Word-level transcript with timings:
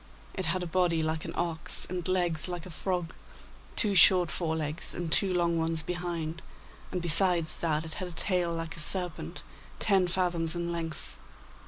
It 0.33 0.47
had 0.47 0.63
a 0.63 0.65
body 0.65 1.03
like 1.03 1.25
an 1.25 1.33
ox, 1.35 1.85
and 1.87 2.07
legs 2.07 2.47
like 2.47 2.65
a 2.65 2.71
frog, 2.71 3.13
two 3.75 3.93
short 3.93 4.31
fore 4.31 4.55
legs, 4.55 4.95
and 4.95 5.11
two 5.11 5.31
long 5.31 5.59
ones 5.59 5.83
behind, 5.83 6.41
and 6.91 7.03
besides 7.03 7.59
that 7.59 7.85
it 7.85 7.93
had 7.93 8.07
a 8.07 8.11
tail 8.11 8.51
like 8.51 8.75
a 8.75 8.79
serpent, 8.79 9.43
ten 9.77 10.07
fathoms 10.07 10.55
in 10.55 10.71
length. 10.71 11.19